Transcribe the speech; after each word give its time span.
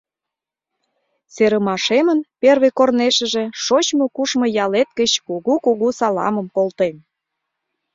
«Серымашемын 1.33 2.19
первый 2.41 2.71
корнешыже 2.77 3.43
шочмо-кушмо 3.63 4.45
ялет 4.63 4.89
гыч 4.99 5.11
кугу-кугу 5.27 5.87
саламым 5.99 6.47
колтем! 6.55 6.95